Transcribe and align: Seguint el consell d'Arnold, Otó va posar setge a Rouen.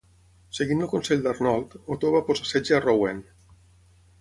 Seguint 0.59 0.79
el 0.85 0.89
consell 0.93 1.21
d'Arnold, 1.27 1.75
Otó 1.97 2.11
va 2.17 2.25
posar 2.31 2.51
setge 2.53 2.77
a 2.79 2.81
Rouen. 2.87 3.21